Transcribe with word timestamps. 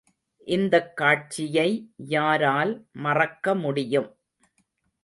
இந்தக் 0.47 0.97
காட்சியை 0.97 1.67
யாரால் 1.95 2.87
மறக்கமுடியும். 2.93 4.09